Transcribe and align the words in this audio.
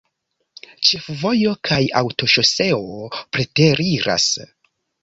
Ĉefvojo 0.87 1.53
kaj 1.69 1.79
aŭtoŝoseo 2.01 2.83
preteriras. 3.37 4.33